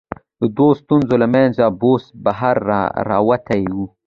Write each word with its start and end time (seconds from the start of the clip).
د 0.39 0.41
دوو 0.55 0.69
ستنو 0.79 1.15
له 1.21 1.27
منځه 1.35 1.65
بوس 1.81 2.03
بهر 2.23 2.55
را 3.11 3.19
وتي 3.29 3.61
و. 3.73 3.75